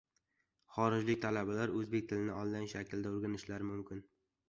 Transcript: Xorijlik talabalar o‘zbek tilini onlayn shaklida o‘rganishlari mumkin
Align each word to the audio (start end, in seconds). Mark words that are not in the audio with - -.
Xorijlik 0.77 1.21
talabalar 1.27 1.75
o‘zbek 1.83 2.09
tilini 2.15 2.35
onlayn 2.41 2.69
shaklida 2.75 3.17
o‘rganishlari 3.17 3.73
mumkin 3.73 4.07